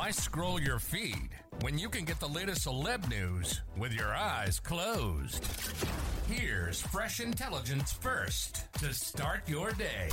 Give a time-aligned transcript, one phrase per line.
[0.00, 1.28] Why scroll your feed
[1.60, 5.46] when you can get the latest celeb news with your eyes closed?
[6.26, 10.08] Here's fresh intelligence first to start your day.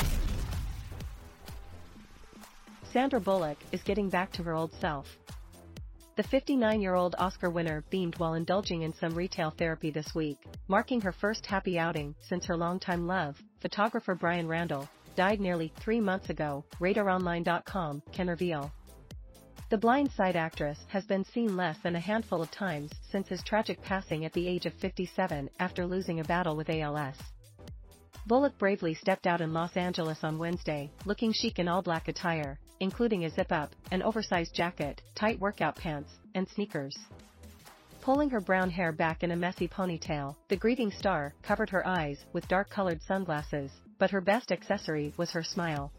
[2.91, 5.17] Sandra Bullock is getting back to her old self.
[6.17, 10.39] The 59 year old Oscar winner beamed while indulging in some retail therapy this week,
[10.67, 16.01] marking her first happy outing since her longtime love, photographer Bryan Randall, died nearly three
[16.01, 18.69] months ago, RadarOnline.com can reveal.
[19.69, 23.43] The Blind Side actress has been seen less than a handful of times since his
[23.43, 27.17] tragic passing at the age of 57 after losing a battle with ALS.
[28.25, 33.25] Bullock bravely stepped out in Los Angeles on Wednesday, looking chic in all-black attire, including
[33.25, 36.95] a zip-up, an oversized jacket, tight workout pants, and sneakers.
[37.99, 42.23] Pulling her brown hair back in a messy ponytail, the grieving star covered her eyes
[42.31, 45.91] with dark-colored sunglasses, but her best accessory was her smile.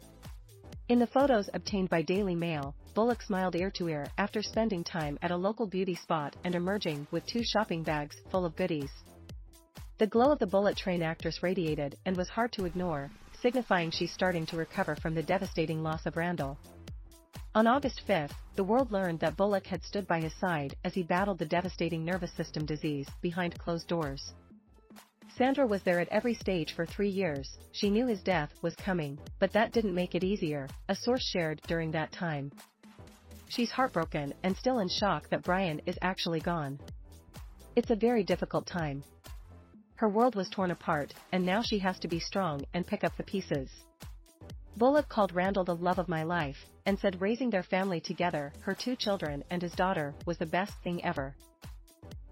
[0.89, 5.19] In the photos obtained by Daily Mail, Bullock smiled ear to ear after spending time
[5.21, 8.91] at a local beauty spot and emerging with two shopping bags full of goodies.
[9.99, 13.11] The glow of the bullet train actress radiated and was hard to ignore,
[13.43, 16.57] signifying she's starting to recover from the devastating loss of Randall.
[17.55, 21.03] On August 5, the world learned that Bullock had stood by his side as he
[21.03, 24.33] battled the devastating nervous system disease behind closed doors.
[25.39, 29.17] Sandra was there at every stage for three years, she knew his death was coming,
[29.39, 32.51] but that didn't make it easier, a source shared during that time.
[33.49, 36.81] She's heartbroken and still in shock that Bryan is actually gone.
[37.77, 39.05] It's a very difficult time.
[39.95, 43.17] Her world was torn apart, and now she has to be strong and pick up
[43.17, 43.71] the pieces.
[44.77, 48.75] Bullock called Randall the love of my life, and said raising their family together, her
[48.75, 51.37] two children and his daughter, was the best thing ever.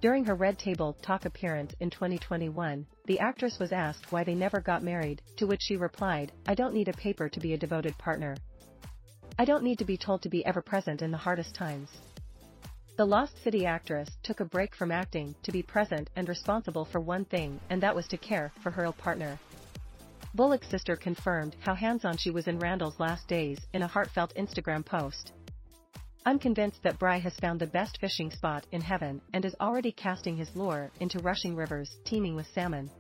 [0.03, 4.61] During her Red Table Talk appearance in 2021, the actress was asked why they never
[4.61, 7.97] got married, to which she replied, I don't need a paper to be a devoted
[7.97, 8.37] partner.
[9.39, 11.89] I don't need to be told to be ever present in the hardest times.
[12.99, 17.01] The Lost City actress took a break from acting to be present and responsible for
[17.01, 19.39] one thing, and that was to care for her ill partner.
[20.35, 24.85] Bullock's sister confirmed how hands-on she was in Randall's last days in a heartfelt Instagram
[24.85, 25.33] post.
[26.27, 29.93] I'm convinced that Bry has found the best fishing spot in heaven and is already
[29.93, 32.91] casting his lure into rushing rivers teeming with salmon.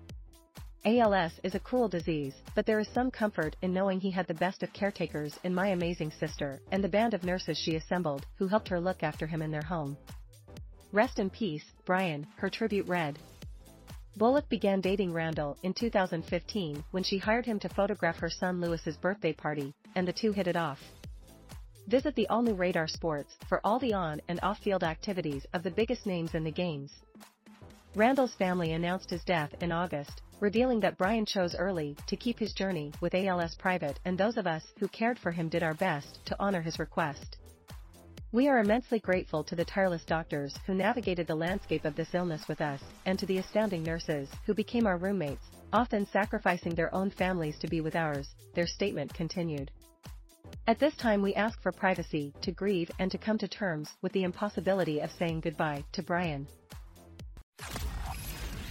[0.84, 4.34] ALS is a cruel disease, but there is some comfort in knowing he had the
[4.34, 8.47] best of caretakers in my amazing sister and the band of nurses she assembled who
[8.47, 9.97] helped her look after him in their home.
[10.92, 13.19] Rest in peace, Bryan, her tribute read.
[14.16, 18.97] Bullock began dating Randall in 2015 when she hired him to photograph her son Lewis's
[18.97, 20.78] birthday party, and the two hit it off.
[21.88, 26.04] Visit the all-new Radar Sports for all the on and off-field activities of the biggest
[26.04, 26.92] names in the games.
[27.94, 32.52] Randall's family announced his death in August, revealing that Bryan chose early to keep his
[32.52, 36.26] journey with ALS private and those of us who cared for him did our best
[36.26, 37.38] to honor his request.
[38.32, 42.48] We are immensely grateful to the tireless doctors who navigated the landscape of this illness
[42.48, 47.10] with us, and to the astounding nurses who became our roommates, often sacrificing their own
[47.10, 49.70] families to be with ours, their statement continued.
[50.69, 54.10] At this time we ask for privacy, to grieve and to come to terms with
[54.12, 56.49] the impossibility of saying goodbye to Bryan.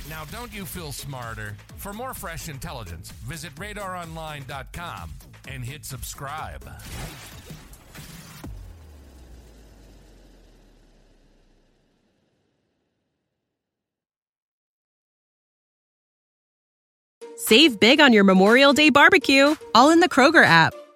[0.10, 1.56] Now, don't you feel smarter?
[1.78, 5.10] For more fresh intelligence, visit radaronline.com
[5.48, 6.70] and hit subscribe.
[17.38, 20.74] Save big on your Memorial Day barbecue, all in the Kroger app.